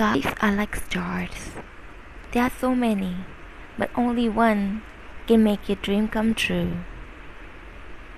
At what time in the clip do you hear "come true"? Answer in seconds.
6.08-6.78